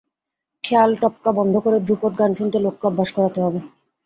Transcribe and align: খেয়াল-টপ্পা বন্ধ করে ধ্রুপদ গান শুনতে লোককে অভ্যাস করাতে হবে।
খেয়াল-টপ্পা 0.63 1.31
বন্ধ 1.39 1.53
করে 1.57 1.77
ধ্রুপদ 1.85 2.13
গান 2.19 2.31
শুনতে 2.33 2.57
লোককে 2.59 2.85
অভ্যাস 2.87 3.09
করাতে 3.15 3.39
হবে। 3.45 3.59